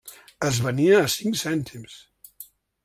[0.47, 2.03] Es venia a cinc cèntims.